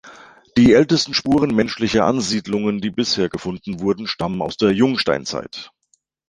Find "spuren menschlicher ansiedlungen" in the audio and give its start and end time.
1.13-2.81